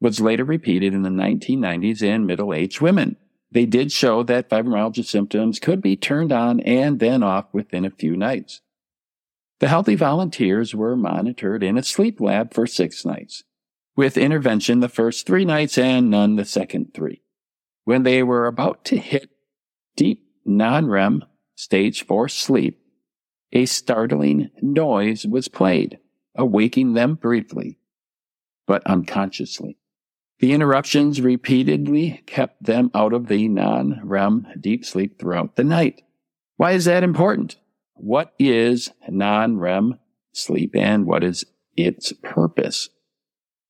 was 0.00 0.20
later 0.20 0.44
repeated 0.44 0.94
in 0.94 1.02
the 1.02 1.08
1990s 1.08 2.02
in 2.02 2.26
middle 2.26 2.54
aged 2.54 2.80
women. 2.80 3.16
They 3.50 3.66
did 3.66 3.90
show 3.90 4.22
that 4.24 4.50
fibromyalgia 4.50 5.04
symptoms 5.04 5.58
could 5.58 5.80
be 5.80 5.96
turned 5.96 6.32
on 6.32 6.60
and 6.60 7.00
then 7.00 7.22
off 7.22 7.46
within 7.52 7.84
a 7.84 7.90
few 7.90 8.16
nights. 8.16 8.60
The 9.60 9.68
healthy 9.68 9.96
volunteers 9.96 10.74
were 10.74 10.96
monitored 10.96 11.62
in 11.62 11.76
a 11.76 11.82
sleep 11.82 12.20
lab 12.20 12.54
for 12.54 12.66
six 12.66 13.04
nights, 13.04 13.42
with 13.96 14.16
intervention 14.16 14.80
the 14.80 14.88
first 14.88 15.26
three 15.26 15.44
nights 15.44 15.76
and 15.76 16.10
none 16.10 16.36
the 16.36 16.44
second 16.44 16.94
three. 16.94 17.22
When 17.84 18.02
they 18.04 18.22
were 18.22 18.46
about 18.46 18.84
to 18.86 18.98
hit 18.98 19.30
deep 19.96 20.24
non-REM 20.44 21.24
stage 21.56 22.06
four 22.06 22.28
sleep, 22.28 22.80
a 23.52 23.64
startling 23.66 24.50
noise 24.60 25.26
was 25.26 25.48
played, 25.48 25.98
awaking 26.36 26.92
them 26.92 27.14
briefly, 27.14 27.78
but 28.66 28.86
unconsciously. 28.86 29.78
The 30.40 30.52
interruptions 30.52 31.20
repeatedly 31.20 32.22
kept 32.26 32.62
them 32.62 32.90
out 32.94 33.12
of 33.12 33.26
the 33.26 33.48
non-REM 33.48 34.46
deep 34.60 34.84
sleep 34.84 35.18
throughout 35.18 35.56
the 35.56 35.64
night. 35.64 36.02
Why 36.56 36.72
is 36.72 36.84
that 36.84 37.02
important? 37.02 37.56
What 37.94 38.34
is 38.38 38.90
non-REM 39.08 39.98
sleep 40.32 40.76
and 40.76 41.06
what 41.06 41.24
is 41.24 41.44
its 41.76 42.12
purpose? 42.22 42.88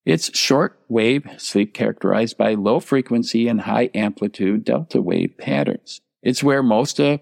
It's 0.05 0.37
short 0.37 0.81
wave 0.89 1.27
sleep 1.39 1.75
characterized 1.75 2.37
by 2.37 2.55
low 2.55 2.81
frequency 2.81 3.49
and 3.49 3.63
high 3.63 3.91
amplitude 3.95 4.65
delta 4.65 5.01
wave 5.01 5.37
patterns. 5.39 6.01
It's 6.23 6.43
where 6.43 6.63
most 6.63 6.99
of 6.99 7.21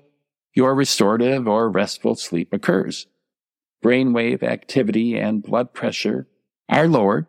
your 0.55 0.75
restorative 0.75 1.47
or 1.47 1.71
restful 1.71 2.15
sleep 2.17 2.53
occurs. 2.53 3.07
Brainwave 3.85 4.43
activity 4.43 5.17
and 5.19 5.43
blood 5.43 5.75
pressure 5.75 6.29
are 6.69 6.89
lowered, 6.89 7.27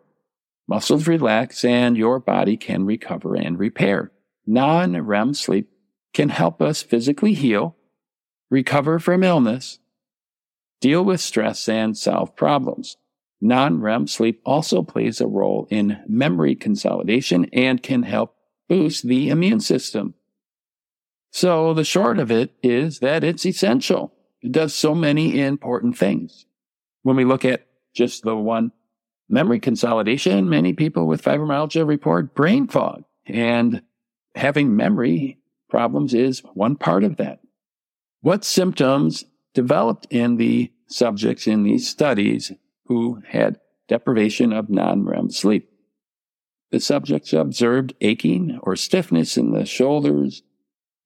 muscles 0.68 1.08
relax, 1.08 1.64
and 1.64 1.96
your 1.96 2.20
body 2.20 2.56
can 2.56 2.84
recover 2.84 3.34
and 3.34 3.58
repair. 3.58 4.12
Non-REM 4.46 5.34
sleep 5.34 5.70
can 6.14 6.28
help 6.28 6.62
us 6.62 6.82
physically 6.82 7.34
heal 7.34 7.76
recover 8.50 8.98
from 8.98 9.22
illness, 9.22 9.78
deal 10.80 11.04
with 11.04 11.20
stress, 11.20 11.68
and 11.68 11.96
solve 11.96 12.34
problems. 12.34 12.96
Non-REM 13.40 14.06
sleep 14.06 14.40
also 14.44 14.82
plays 14.82 15.20
a 15.20 15.26
role 15.26 15.68
in 15.70 16.02
memory 16.08 16.54
consolidation 16.54 17.44
and 17.52 17.82
can 17.82 18.04
help 18.04 18.34
boost 18.68 19.06
the 19.06 19.28
immune 19.28 19.60
system. 19.60 20.14
So 21.30 21.74
the 21.74 21.84
short 21.84 22.18
of 22.18 22.30
it 22.30 22.54
is 22.62 23.00
that 23.00 23.22
it's 23.22 23.44
essential. 23.44 24.14
It 24.40 24.52
does 24.52 24.74
so 24.74 24.94
many 24.94 25.40
important 25.40 25.96
things. 25.96 26.46
When 27.02 27.16
we 27.16 27.24
look 27.24 27.44
at 27.44 27.66
just 27.94 28.22
the 28.22 28.34
one 28.34 28.72
memory 29.28 29.60
consolidation, 29.60 30.48
many 30.48 30.72
people 30.72 31.06
with 31.06 31.22
fibromyalgia 31.22 31.86
report 31.86 32.34
brain 32.34 32.66
fog 32.66 33.04
and 33.26 33.82
having 34.34 34.74
memory 34.74 35.38
problems 35.68 36.14
is 36.14 36.42
one 36.54 36.76
part 36.76 37.04
of 37.04 37.16
that. 37.16 37.40
What 38.20 38.44
symptoms 38.44 39.24
developed 39.54 40.06
in 40.10 40.36
the 40.36 40.72
subjects 40.88 41.46
in 41.46 41.62
these 41.62 41.88
studies 41.88 42.52
who 42.86 43.22
had 43.28 43.60
deprivation 43.86 44.52
of 44.52 44.70
non-REM 44.70 45.30
sleep? 45.30 45.70
The 46.70 46.80
subjects 46.80 47.32
observed 47.32 47.94
aching 48.00 48.58
or 48.62 48.76
stiffness 48.76 49.36
in 49.36 49.52
the 49.52 49.64
shoulders, 49.64 50.42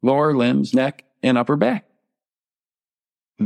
lower 0.03 0.35
limbs, 0.35 0.75
neck, 0.75 1.05
and 1.23 1.39
upper 1.39 1.57
back. 1.57 1.87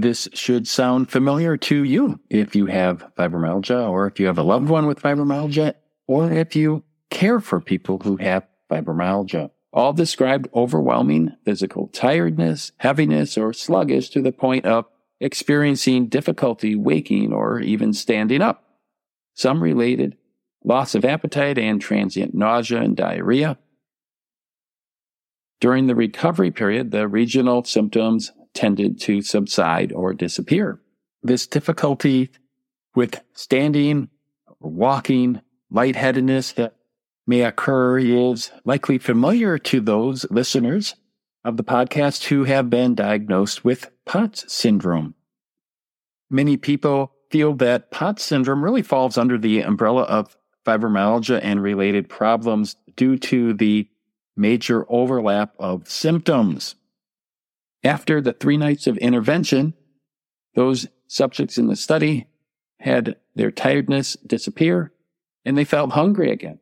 This 0.00 0.28
should 0.34 0.68
sound 0.68 1.10
familiar 1.10 1.56
to 1.56 1.82
you 1.82 2.20
if 2.28 2.54
you 2.54 2.66
have 2.66 3.04
fibromyalgia 3.18 3.88
or 3.88 4.06
if 4.06 4.20
you 4.20 4.26
have 4.26 4.38
a 4.38 4.42
loved 4.42 4.68
one 4.68 4.86
with 4.86 5.00
fibromyalgia 5.00 5.74
or 6.06 6.30
if 6.30 6.54
you 6.54 6.84
care 7.10 7.40
for 7.40 7.60
people 7.60 7.98
who 8.00 8.16
have 8.16 8.46
fibromyalgia 8.70 9.50
all 9.76 9.92
described 9.92 10.48
overwhelming 10.54 11.36
physical 11.44 11.88
tiredness, 11.88 12.72
heaviness, 12.78 13.36
or 13.36 13.52
sluggish 13.52 14.08
to 14.08 14.22
the 14.22 14.32
point 14.32 14.64
of 14.64 14.86
experiencing 15.20 16.08
difficulty 16.08 16.74
waking 16.74 17.30
or 17.32 17.60
even 17.60 17.92
standing 17.92 18.40
up. 18.40 18.64
Some 19.34 19.62
related 19.62 20.16
loss 20.64 20.94
of 20.94 21.04
appetite 21.04 21.58
and 21.58 21.78
transient 21.78 22.34
nausea 22.34 22.80
and 22.80 22.96
diarrhea. 22.96 23.58
During 25.60 25.86
the 25.86 25.94
recovery 25.94 26.50
period, 26.50 26.90
the 26.90 27.06
regional 27.06 27.62
symptoms 27.64 28.32
tended 28.56 28.98
to 29.02 29.22
subside 29.22 29.92
or 29.92 30.14
disappear. 30.14 30.80
This 31.22 31.46
difficulty 31.46 32.30
with 32.94 33.20
standing, 33.34 34.08
or 34.60 34.70
walking, 34.70 35.40
lightheadedness 35.70 36.52
that 36.54 36.74
may 37.26 37.42
occur 37.42 37.98
is 37.98 38.50
likely 38.64 38.98
familiar 38.98 39.58
to 39.58 39.80
those 39.80 40.28
listeners 40.30 40.94
of 41.44 41.56
the 41.56 41.64
podcast 41.64 42.24
who 42.24 42.44
have 42.44 42.70
been 42.70 42.94
diagnosed 42.94 43.64
with 43.64 43.90
POTS 44.04 44.52
syndrome. 44.52 45.14
Many 46.30 46.56
people 46.56 47.12
feel 47.30 47.54
that 47.54 47.90
POTS 47.90 48.24
syndrome 48.24 48.64
really 48.64 48.82
falls 48.82 49.18
under 49.18 49.38
the 49.38 49.60
umbrella 49.60 50.02
of 50.02 50.36
fibromyalgia 50.64 51.40
and 51.42 51.62
related 51.62 52.08
problems 52.08 52.76
due 52.96 53.16
to 53.18 53.52
the 53.54 53.88
major 54.36 54.84
overlap 54.88 55.54
of 55.58 55.88
symptoms. 55.88 56.74
After 57.84 58.20
the 58.20 58.32
three 58.32 58.56
nights 58.56 58.86
of 58.86 58.96
intervention, 58.98 59.74
those 60.54 60.88
subjects 61.06 61.58
in 61.58 61.66
the 61.66 61.76
study 61.76 62.28
had 62.80 63.16
their 63.34 63.50
tiredness 63.50 64.14
disappear 64.26 64.92
and 65.44 65.56
they 65.56 65.64
felt 65.64 65.92
hungry 65.92 66.30
again. 66.30 66.58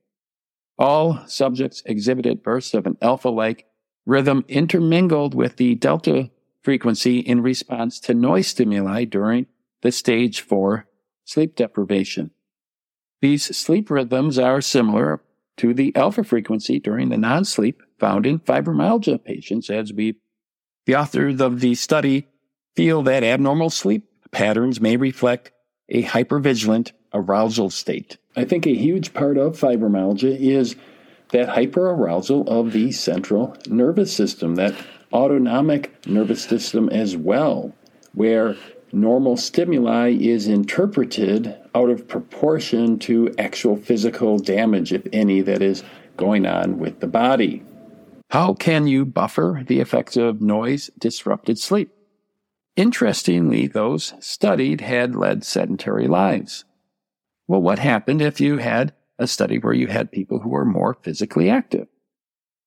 All 0.79 1.25
subjects 1.27 1.83
exhibited 1.87 2.43
bursts 2.43 2.75
of 2.75 2.87
an 2.87 2.99
alpha 3.01 3.29
like 3.29 3.67
rhythm 4.07 4.45
intermingled 4.49 5.35
with 5.35 5.57
the 5.57 5.75
delta 5.77 6.31
frequency 6.63 7.19
in 7.19 7.43
response 7.43 8.01
to 8.01 8.15
noise 8.15 8.49
stimuli 8.49 9.05
during 9.05 9.47
the 9.83 9.93
stage 9.93 10.41
four 10.41 10.87
sleep 11.25 11.57
deprivation. 11.57 12.31
These 13.21 13.57
sleep 13.57 13.91
rhythms 13.91 14.39
are 14.39 14.61
similar 14.61 15.23
to 15.57 15.73
the 15.73 15.95
alpha 15.95 16.25
frequency 16.25 16.79
during 16.79 17.09
the 17.09 17.17
non-sleep 17.17 17.81
found 17.99 18.27
in 18.27 18.41
fibromyalgia 18.41 19.23
patients 19.25 19.71
as 19.71 19.93
we, 19.93 20.17
the 20.87 20.97
authors 20.97 21.41
of 21.41 21.61
the 21.61 21.75
study 21.75 22.29
feel 22.75 23.03
that 23.03 23.23
abnormal 23.23 23.71
sleep 23.71 24.09
patterns 24.31 24.81
may 24.81 24.97
reflect 24.97 25.53
a 25.89 26.03
hypervigilant 26.03 26.93
arousal 27.13 27.71
state. 27.71 28.17
I 28.37 28.45
think 28.45 28.67
a 28.67 28.75
huge 28.75 29.15
part 29.15 29.39
of 29.39 29.59
fibromyalgia 29.59 30.39
is 30.39 30.77
that 31.31 31.49
hyperarousal 31.49 32.47
of 32.49 32.73
the 32.73 32.93
central 32.93 33.57
nervous 33.69 34.15
system, 34.15 34.57
that 34.57 34.75
autonomic 35.13 36.07
nervous 36.07 36.45
system 36.45 36.89
as 36.89 37.17
well, 37.17 37.73
where 38.13 38.57
normal 38.93 39.37
stimuli 39.37 40.11
is 40.11 40.49
interpreted 40.49 41.57
out 41.75 41.91
of 41.91 42.09
proportion 42.09 42.99
to 43.01 43.35
actual 43.39 43.77
physical 43.77 44.39
damage, 44.39 44.93
if 44.93 45.07
any, 45.13 45.41
that 45.41 45.63
is 45.63 45.83
going 46.17 46.47
on 46.47 46.79
with 46.79 47.01
the 47.01 47.07
body. 47.07 47.63
How 48.35 48.53
can 48.53 48.89
you 48.89 49.05
buffer 49.05 49.63
the 49.65 49.79
effects 49.79 50.17
of 50.17 50.43
noise 50.43 50.91
disrupted 50.99 51.57
sleep? 51.57 51.93
Interestingly, 52.75 53.69
those 53.69 54.13
studied 54.19 54.81
had 54.81 55.15
led 55.15 55.45
sedentary 55.45 56.09
lives. 56.09 56.65
Well, 57.47 57.63
what 57.63 57.79
happened 57.79 58.21
if 58.21 58.41
you 58.41 58.57
had 58.57 58.93
a 59.21 59.29
study 59.29 59.59
where 59.59 59.73
you 59.73 59.87
had 59.87 60.11
people 60.11 60.41
who 60.41 60.49
were 60.49 60.65
more 60.65 60.95
physically 60.95 61.49
active? 61.49 61.87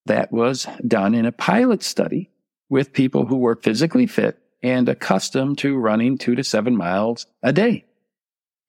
That 0.06 0.32
was 0.32 0.68
done 0.88 1.14
in 1.14 1.26
a 1.26 1.34
pilot 1.34 1.84
study 1.84 2.30
with 2.70 2.94
people 2.94 3.26
who 3.26 3.36
were 3.36 3.60
physically 3.62 4.08
fit 4.08 4.40
and 4.64 4.88
accustomed 4.88 5.58
to 5.58 5.78
running 5.78 6.18
two 6.18 6.36
to 6.36 6.46
seven 6.46 6.78
miles 6.78 7.28
a 7.44 7.52
day. 7.52 7.84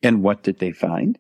And 0.02 0.20
what 0.20 0.42
did 0.42 0.58
they 0.58 0.72
find? 0.72 1.16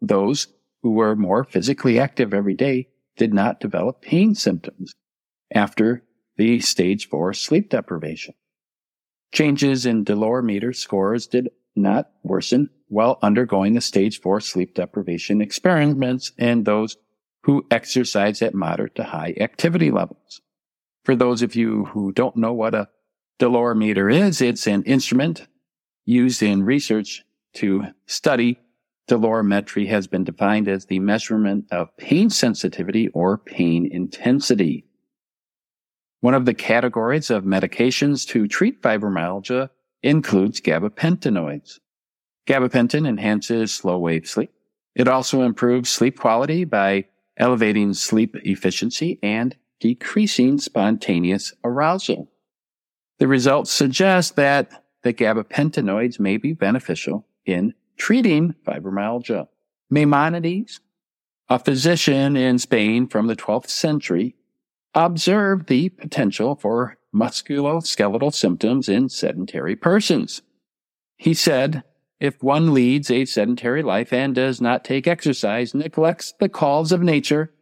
Those 0.00 0.46
who 0.84 0.92
were 0.92 1.16
more 1.16 1.42
physically 1.42 1.98
active 1.98 2.32
every 2.32 2.54
day 2.54 2.86
did 3.16 3.32
not 3.34 3.60
develop 3.60 4.02
pain 4.02 4.34
symptoms 4.34 4.94
after 5.54 6.04
the 6.36 6.60
stage 6.60 7.08
four 7.08 7.32
sleep 7.34 7.70
deprivation. 7.70 8.34
Changes 9.32 9.86
in 9.86 10.04
dolorimeter 10.04 10.74
scores 10.74 11.26
did 11.26 11.50
not 11.76 12.10
worsen 12.22 12.70
while 12.88 13.18
undergoing 13.22 13.74
the 13.74 13.80
stage 13.80 14.20
4 14.20 14.40
sleep 14.40 14.74
deprivation 14.74 15.40
experiments 15.40 16.32
in 16.36 16.64
those 16.64 16.96
who 17.44 17.64
exercise 17.70 18.42
at 18.42 18.54
moderate 18.54 18.96
to 18.96 19.04
high 19.04 19.34
activity 19.40 19.90
levels. 19.90 20.42
For 21.04 21.16
those 21.16 21.40
of 21.40 21.54
you 21.54 21.86
who 21.86 22.12
don't 22.12 22.36
know 22.36 22.52
what 22.52 22.74
a 22.74 22.88
dolorimeter 23.38 24.12
is, 24.12 24.42
it's 24.42 24.66
an 24.66 24.82
instrument 24.82 25.46
used 26.04 26.42
in 26.42 26.64
research 26.64 27.22
to 27.54 27.86
study 28.06 28.58
dolorimetry 29.10 29.88
has 29.88 30.06
been 30.06 30.24
defined 30.24 30.68
as 30.68 30.86
the 30.86 31.00
measurement 31.00 31.66
of 31.70 31.96
pain 31.96 32.30
sensitivity 32.30 33.08
or 33.08 33.36
pain 33.36 33.88
intensity. 33.90 34.86
One 36.20 36.34
of 36.34 36.44
the 36.44 36.54
categories 36.54 37.30
of 37.30 37.44
medications 37.44 38.26
to 38.28 38.46
treat 38.46 38.82
fibromyalgia 38.82 39.70
includes 40.02 40.60
gabapentinoids. 40.60 41.80
Gabapentin 42.46 43.06
enhances 43.06 43.72
slow 43.72 43.98
wave 43.98 44.28
sleep. 44.28 44.52
It 44.94 45.08
also 45.08 45.42
improves 45.42 45.88
sleep 45.88 46.18
quality 46.18 46.64
by 46.64 47.06
elevating 47.36 47.94
sleep 47.94 48.36
efficiency 48.44 49.18
and 49.22 49.56
decreasing 49.80 50.58
spontaneous 50.58 51.52
arousal. 51.64 52.30
The 53.18 53.28
results 53.28 53.70
suggest 53.70 54.36
that 54.36 54.84
the 55.02 55.14
gabapentinoids 55.14 56.20
may 56.20 56.36
be 56.36 56.52
beneficial 56.52 57.26
in 57.46 57.74
treating 58.00 58.54
fibromyalgia. 58.66 59.46
Maimonides, 59.90 60.80
a 61.50 61.58
physician 61.58 62.34
in 62.34 62.58
Spain 62.58 63.06
from 63.06 63.26
the 63.26 63.36
12th 63.36 63.68
century, 63.68 64.34
observed 64.94 65.68
the 65.68 65.90
potential 65.90 66.56
for 66.56 66.96
musculoskeletal 67.14 68.32
symptoms 68.32 68.88
in 68.88 69.08
sedentary 69.10 69.76
persons. 69.76 70.40
He 71.18 71.34
said, 71.34 71.84
if 72.18 72.42
one 72.42 72.72
leads 72.72 73.10
a 73.10 73.26
sedentary 73.26 73.82
life 73.82 74.12
and 74.12 74.34
does 74.34 74.60
not 74.60 74.82
take 74.84 75.06
exercise, 75.06 75.74
neglects 75.74 76.32
the 76.40 76.48
calls 76.48 76.92
of 76.92 77.02
nature, 77.02 77.52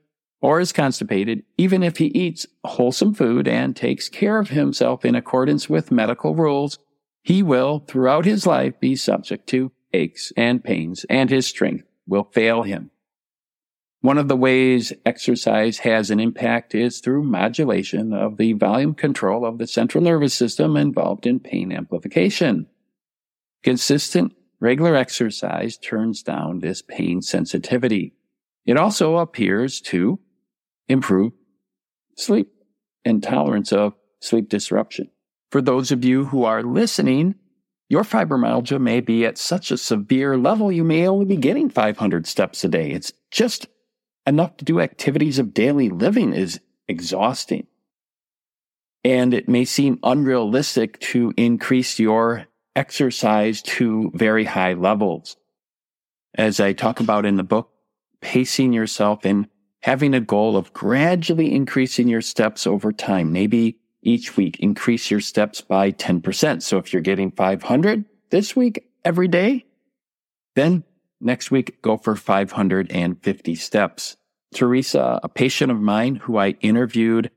or 0.40 0.60
is 0.60 0.72
constipated, 0.72 1.42
even 1.56 1.82
if 1.82 1.96
he 1.96 2.06
eats 2.06 2.46
wholesome 2.64 3.12
food 3.12 3.48
and 3.48 3.74
takes 3.74 4.08
care 4.08 4.38
of 4.38 4.50
himself 4.50 5.04
in 5.04 5.16
accordance 5.16 5.68
with 5.68 5.90
medical 5.90 6.36
rules, 6.36 6.78
he 7.22 7.42
will, 7.42 7.80
throughout 7.80 8.24
his 8.24 8.46
life, 8.46 8.78
be 8.78 8.94
subject 8.94 9.48
to 9.48 9.72
aches 9.92 10.32
and 10.36 10.62
pains, 10.62 11.04
and 11.08 11.30
his 11.30 11.46
strength 11.46 11.84
will 12.06 12.24
fail 12.24 12.62
him. 12.62 12.90
One 14.00 14.18
of 14.18 14.28
the 14.28 14.36
ways 14.36 14.92
exercise 15.04 15.78
has 15.78 16.10
an 16.10 16.20
impact 16.20 16.74
is 16.74 17.00
through 17.00 17.24
modulation 17.24 18.12
of 18.12 18.36
the 18.36 18.52
volume 18.52 18.94
control 18.94 19.44
of 19.44 19.58
the 19.58 19.66
central 19.66 20.04
nervous 20.04 20.34
system 20.34 20.76
involved 20.76 21.26
in 21.26 21.40
pain 21.40 21.72
amplification. 21.72 22.68
Consistent, 23.64 24.34
regular 24.60 24.94
exercise 24.94 25.76
turns 25.76 26.22
down 26.22 26.60
this 26.60 26.80
pain 26.80 27.22
sensitivity. 27.22 28.14
It 28.64 28.76
also 28.76 29.16
appears 29.16 29.80
to 29.82 30.20
improve 30.88 31.32
sleep 32.16 32.52
and 33.04 33.20
tolerance 33.20 33.72
of 33.72 33.94
sleep 34.20 34.48
disruption. 34.48 35.10
For 35.50 35.60
those 35.60 35.90
of 35.90 36.04
you 36.04 36.26
who 36.26 36.44
are 36.44 36.62
listening, 36.62 37.34
your 37.88 38.02
fibromyalgia 38.02 38.80
may 38.80 39.00
be 39.00 39.24
at 39.24 39.38
such 39.38 39.70
a 39.70 39.78
severe 39.78 40.36
level 40.36 40.70
you 40.70 40.84
may 40.84 41.06
only 41.06 41.24
be 41.24 41.36
getting 41.36 41.70
500 41.70 42.26
steps 42.26 42.62
a 42.64 42.68
day. 42.68 42.90
It's 42.90 43.12
just 43.30 43.66
enough 44.26 44.56
to 44.58 44.64
do 44.64 44.80
activities 44.80 45.38
of 45.38 45.54
daily 45.54 45.88
living 45.88 46.34
is 46.34 46.60
exhausting. 46.86 47.66
And 49.04 49.32
it 49.32 49.48
may 49.48 49.64
seem 49.64 49.98
unrealistic 50.02 51.00
to 51.00 51.32
increase 51.36 51.98
your 51.98 52.46
exercise 52.76 53.62
to 53.62 54.10
very 54.14 54.44
high 54.44 54.74
levels. 54.74 55.36
As 56.34 56.60
I 56.60 56.72
talk 56.74 57.00
about 57.00 57.24
in 57.24 57.36
the 57.36 57.42
book, 57.42 57.70
pacing 58.20 58.72
yourself 58.72 59.24
and 59.24 59.48
having 59.80 60.14
a 60.14 60.20
goal 60.20 60.56
of 60.56 60.72
gradually 60.72 61.54
increasing 61.54 62.08
your 62.08 62.20
steps 62.20 62.66
over 62.66 62.92
time. 62.92 63.32
Maybe 63.32 63.78
each 64.02 64.36
week 64.36 64.60
increase 64.60 65.10
your 65.10 65.20
steps 65.20 65.60
by 65.60 65.92
10%. 65.92 66.62
So 66.62 66.78
if 66.78 66.92
you're 66.92 67.02
getting 67.02 67.30
500 67.30 68.04
this 68.30 68.54
week 68.54 68.88
every 69.04 69.28
day, 69.28 69.66
then 70.54 70.84
next 71.20 71.50
week 71.50 71.80
go 71.82 71.96
for 71.96 72.16
550 72.16 73.54
steps. 73.54 74.16
Teresa, 74.54 75.20
a 75.22 75.28
patient 75.28 75.70
of 75.70 75.80
mine 75.80 76.16
who 76.16 76.38
I 76.38 76.50
interviewed 76.60 77.30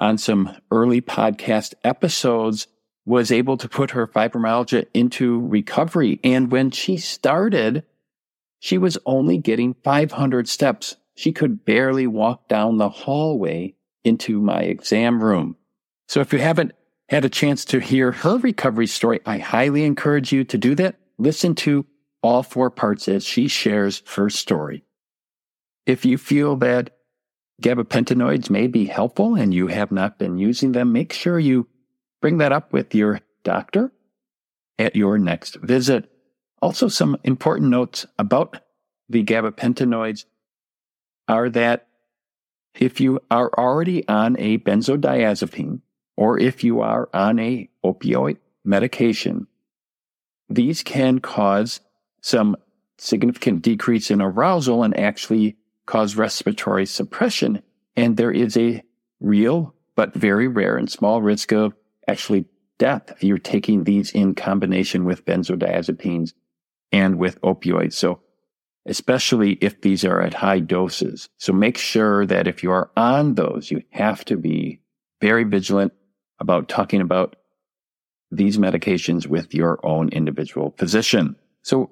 on 0.00 0.18
some 0.18 0.56
early 0.70 1.00
podcast 1.00 1.74
episodes, 1.84 2.66
was 3.04 3.32
able 3.32 3.56
to 3.56 3.68
put 3.68 3.92
her 3.92 4.06
fibromyalgia 4.06 4.86
into 4.92 5.46
recovery. 5.46 6.20
And 6.22 6.52
when 6.52 6.70
she 6.70 6.98
started, 6.98 7.84
she 8.60 8.76
was 8.76 8.98
only 9.06 9.38
getting 9.38 9.74
500 9.82 10.48
steps. 10.48 10.96
She 11.14 11.32
could 11.32 11.64
barely 11.64 12.06
walk 12.06 12.48
down 12.48 12.76
the 12.76 12.90
hallway 12.90 13.74
into 14.04 14.40
my 14.40 14.60
exam 14.60 15.22
room. 15.22 15.56
So 16.08 16.20
if 16.20 16.32
you 16.32 16.38
haven't 16.38 16.72
had 17.10 17.24
a 17.24 17.30
chance 17.30 17.64
to 17.66 17.80
hear 17.80 18.12
her 18.12 18.38
recovery 18.38 18.86
story, 18.86 19.20
I 19.26 19.38
highly 19.38 19.84
encourage 19.84 20.32
you 20.32 20.42
to 20.44 20.58
do 20.58 20.74
that. 20.76 20.96
Listen 21.18 21.54
to 21.56 21.86
all 22.22 22.42
four 22.42 22.70
parts 22.70 23.08
as 23.08 23.24
she 23.24 23.46
shares 23.46 24.02
her 24.16 24.30
story. 24.30 24.84
If 25.86 26.04
you 26.04 26.18
feel 26.18 26.56
that 26.56 26.96
gabapentinoids 27.62 28.50
may 28.50 28.66
be 28.66 28.86
helpful 28.86 29.34
and 29.34 29.52
you 29.52 29.66
have 29.66 29.92
not 29.92 30.18
been 30.18 30.38
using 30.38 30.72
them, 30.72 30.92
make 30.92 31.12
sure 31.12 31.38
you 31.38 31.68
bring 32.20 32.38
that 32.38 32.52
up 32.52 32.72
with 32.72 32.94
your 32.94 33.20
doctor 33.44 33.92
at 34.78 34.96
your 34.96 35.18
next 35.18 35.56
visit. 35.56 36.10
Also, 36.62 36.88
some 36.88 37.16
important 37.22 37.70
notes 37.70 38.06
about 38.18 38.60
the 39.08 39.24
gabapentinoids 39.24 40.24
are 41.26 41.50
that 41.50 41.86
if 42.74 43.00
you 43.00 43.20
are 43.30 43.50
already 43.58 44.06
on 44.08 44.36
a 44.38 44.58
benzodiazepine, 44.58 45.80
or 46.18 46.36
if 46.36 46.64
you 46.64 46.80
are 46.80 47.08
on 47.14 47.38
a 47.38 47.70
opioid 47.84 48.38
medication, 48.64 49.46
these 50.48 50.82
can 50.82 51.20
cause 51.20 51.80
some 52.20 52.56
significant 52.98 53.62
decrease 53.62 54.10
in 54.10 54.20
arousal 54.20 54.82
and 54.82 54.98
actually 54.98 55.56
cause 55.86 56.16
respiratory 56.16 56.86
suppression. 56.86 57.62
And 57.94 58.16
there 58.16 58.32
is 58.32 58.56
a 58.56 58.82
real, 59.20 59.76
but 59.94 60.12
very 60.12 60.48
rare 60.48 60.76
and 60.76 60.90
small 60.90 61.22
risk 61.22 61.52
of 61.52 61.72
actually 62.08 62.46
death 62.78 63.12
if 63.12 63.22
you're 63.22 63.38
taking 63.38 63.84
these 63.84 64.10
in 64.10 64.34
combination 64.34 65.04
with 65.04 65.24
benzodiazepines 65.24 66.32
and 66.90 67.16
with 67.16 67.40
opioids. 67.42 67.92
So, 67.92 68.22
especially 68.86 69.52
if 69.60 69.82
these 69.82 70.04
are 70.04 70.20
at 70.20 70.34
high 70.34 70.58
doses. 70.58 71.28
So 71.36 71.52
make 71.52 71.78
sure 71.78 72.26
that 72.26 72.48
if 72.48 72.64
you 72.64 72.72
are 72.72 72.90
on 72.96 73.36
those, 73.36 73.70
you 73.70 73.82
have 73.90 74.24
to 74.24 74.36
be 74.36 74.80
very 75.20 75.44
vigilant 75.44 75.92
about 76.40 76.68
talking 76.68 77.00
about 77.00 77.36
these 78.30 78.58
medications 78.58 79.26
with 79.26 79.54
your 79.54 79.78
own 79.84 80.08
individual 80.10 80.74
physician. 80.76 81.36
So 81.62 81.90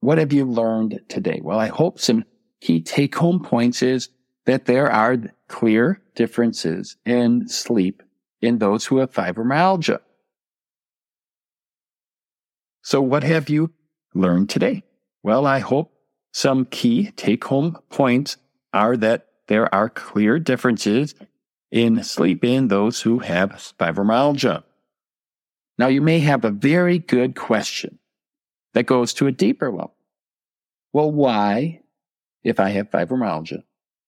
what 0.00 0.18
have 0.18 0.32
you 0.32 0.44
learned 0.44 1.00
today? 1.08 1.40
Well, 1.42 1.58
I 1.58 1.68
hope 1.68 2.00
some 2.00 2.24
key 2.60 2.80
take 2.80 3.14
home 3.14 3.42
points 3.42 3.82
is 3.82 4.08
that 4.46 4.66
there 4.66 4.90
are 4.90 5.16
clear 5.48 6.00
differences 6.14 6.96
in 7.04 7.48
sleep 7.48 8.02
in 8.40 8.58
those 8.58 8.86
who 8.86 8.98
have 8.98 9.12
fibromyalgia. 9.12 10.00
So 12.82 13.02
what 13.02 13.22
have 13.22 13.48
you 13.48 13.72
learned 14.14 14.50
today? 14.50 14.82
Well, 15.22 15.46
I 15.46 15.58
hope 15.58 15.92
some 16.32 16.64
key 16.66 17.10
take 17.12 17.44
home 17.44 17.76
points 17.90 18.36
are 18.72 18.96
that 18.96 19.26
there 19.48 19.72
are 19.74 19.88
clear 19.88 20.38
differences 20.38 21.14
in 21.70 22.02
sleep 22.02 22.44
in 22.44 22.68
those 22.68 23.02
who 23.02 23.20
have 23.20 23.72
fibromyalgia. 23.78 24.62
Now, 25.78 25.88
you 25.88 26.00
may 26.00 26.18
have 26.20 26.44
a 26.44 26.50
very 26.50 26.98
good 26.98 27.36
question 27.36 27.98
that 28.74 28.86
goes 28.86 29.12
to 29.14 29.26
a 29.26 29.32
deeper 29.32 29.70
level. 29.70 29.94
Well, 30.92 31.12
why, 31.12 31.82
if 32.42 32.58
I 32.58 32.70
have 32.70 32.90
fibromyalgia, 32.90 33.62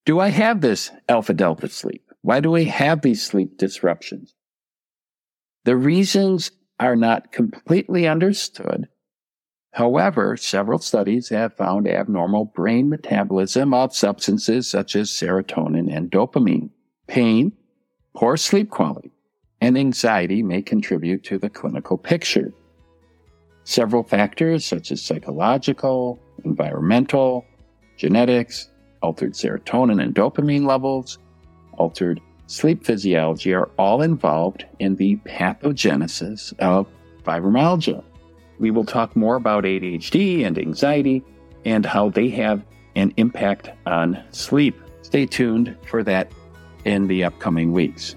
do 0.05 0.19
I 0.19 0.29
have 0.29 0.61
this 0.61 0.91
alpha 1.09 1.35
delta 1.35 1.69
sleep? 1.69 2.11
Why 2.23 2.41
do 2.41 2.57
I 2.57 2.65
have 2.65 3.03
these 3.03 3.25
sleep 3.25 3.59
disruptions? 3.59 4.35
The 5.65 5.77
reasons 5.77 6.51
are 6.79 6.97
not 6.97 7.33
completely 7.33 8.09
understood. 8.09 8.89
However, 9.73 10.37
several 10.37 10.79
studies 10.81 11.29
have 11.29 11.57
found 11.57 11.87
abnormal 11.87 12.47
brain 12.47 12.89
metabolism 12.89 13.73
of 13.73 13.95
substances 13.95 14.67
such 14.69 14.97
as 14.97 15.11
serotonin 15.11 15.95
and 15.95 16.11
dopamine 16.11 16.71
pain, 17.11 17.53
poor 18.15 18.37
sleep 18.37 18.71
quality, 18.71 19.11
and 19.61 19.77
anxiety 19.77 20.45
may 20.45 20.63
contribute 20.63 21.25
to 21.25 21.39
the 21.39 21.51
clinical 21.51 21.99
picture. 21.99 22.53
Several 23.65 24.05
factors 24.05 24.65
such 24.65 24.93
as 24.93 25.03
psychological, 25.03 26.21
environmental, 26.45 27.45
genetics, 27.97 28.71
altered 29.03 29.33
serotonin 29.33 30.01
and 30.01 30.15
dopamine 30.15 30.65
levels, 30.65 31.19
altered 31.73 32.21
sleep 32.47 32.85
physiology 32.85 33.53
are 33.55 33.71
all 33.77 34.03
involved 34.03 34.65
in 34.79 34.95
the 34.95 35.17
pathogenesis 35.27 36.57
of 36.61 36.87
fibromyalgia. 37.25 38.05
We 38.61 38.71
will 38.71 38.85
talk 38.85 39.17
more 39.17 39.35
about 39.35 39.65
ADHD 39.65 40.47
and 40.47 40.57
anxiety 40.57 41.25
and 41.65 41.85
how 41.85 42.11
they 42.11 42.29
have 42.31 42.63
an 42.95 43.13
impact 43.17 43.71
on 43.87 44.23
sleep. 44.31 44.81
Stay 45.03 45.27
tuned 45.27 45.77
for 45.87 46.05
that 46.05 46.31
in 46.85 47.07
the 47.07 47.25
upcoming 47.25 47.73
weeks. 47.73 48.17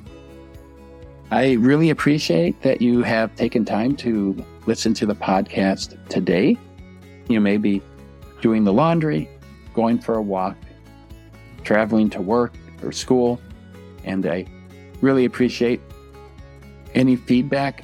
I 1.32 1.54
really 1.54 1.90
appreciate 1.90 2.62
that 2.62 2.82
you 2.82 3.02
have 3.04 3.36
taken 3.36 3.66
time 3.66 3.96
to 3.98 4.46
listen 4.66 4.94
to 4.96 5.06
the 5.06 5.16
podcast 5.16 5.98
today. 6.08 6.58
You 7.28 7.42
may 7.42 7.58
be 7.58 7.82
doing 8.42 8.64
the 8.64 8.74
laundry, 8.74 9.30
going 9.74 10.00
for 10.00 10.16
a 10.16 10.22
walk, 10.22 10.56
traveling 11.64 12.10
to 12.12 12.22
work 12.22 12.54
or 12.84 12.92
school, 12.92 13.40
and 14.04 14.26
I 14.26 14.46
really 15.02 15.26
appreciate 15.26 15.82
any 16.94 17.16
feedback 17.16 17.84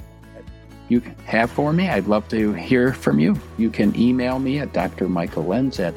you 0.88 1.02
have 1.24 1.50
for 1.50 1.72
me. 1.72 1.88
I'd 1.88 2.06
love 2.06 2.28
to 2.28 2.52
hear 2.52 2.92
from 2.92 3.18
you. 3.18 3.38
You 3.58 3.70
can 3.70 3.98
email 3.98 4.38
me 4.38 4.58
at 4.58 4.72
drmichaellenz 4.72 5.80
at 5.80 5.94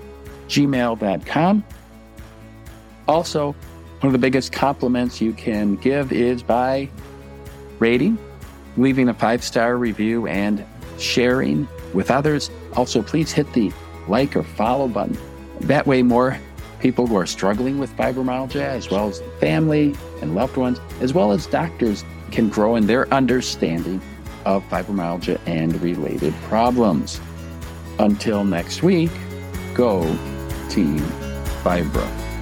gmail.com. 0.48 1.64
Also, 3.08 3.56
one 4.04 4.14
of 4.14 4.20
the 4.20 4.26
biggest 4.28 4.52
compliments 4.52 5.22
you 5.22 5.32
can 5.32 5.78
give 5.78 6.12
is 6.12 6.44
by 6.44 6.90
rating, 7.80 8.18
leaving 8.76 9.08
a 9.08 9.14
five 9.14 9.42
star 9.42 9.78
review, 9.78 10.28
and 10.28 10.66
sharing 11.00 11.66
with 11.94 12.12
others. 12.12 12.52
Also, 12.74 13.02
please 13.02 13.32
hit 13.32 13.52
the 13.54 13.72
like 14.10 14.36
or 14.36 14.44
follow 14.44 14.90
button. 14.90 15.18
That 15.62 15.88
way, 15.88 16.04
more 16.04 16.38
people 16.82 17.08
who 17.08 17.16
are 17.16 17.26
struggling 17.26 17.80
with 17.80 17.96
fibromyalgia, 17.96 18.60
as 18.60 18.92
well 18.92 19.08
as 19.08 19.22
family 19.40 19.96
and 20.22 20.36
loved 20.36 20.58
ones, 20.58 20.82
as 21.00 21.14
well 21.14 21.32
as 21.32 21.46
doctors, 21.48 22.04
can 22.30 22.50
grow 22.50 22.76
in 22.76 22.88
their 22.88 23.08
understanding 23.14 24.02
of 24.44 24.68
fibromyalgia 24.68 25.40
and 25.46 25.82
related 25.82 26.34
problems. 26.50 27.22
Until 28.00 28.44
next 28.44 28.84
week, 28.84 29.12
go 29.74 30.02
Team 30.68 31.00
Fibro. 31.64 32.33